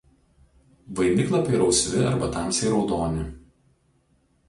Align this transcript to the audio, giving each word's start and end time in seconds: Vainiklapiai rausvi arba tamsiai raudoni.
Vainiklapiai 1.01 1.61
rausvi 1.65 2.03
arba 2.13 2.33
tamsiai 2.39 2.75
raudoni. 2.75 3.31